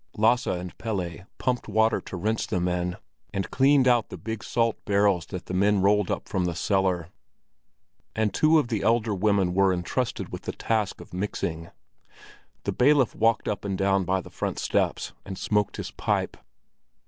[0.17, 2.95] Lasse and Pelle pumped water to rinse them in,
[3.31, 7.09] and cleaned out the big salt barrels that the men rolled up from the cellar;
[8.15, 11.69] and two of the elder women were entrusted with the task of mixing.
[12.63, 16.35] The bailiff walked up and down by the front steps and smoked his pipe.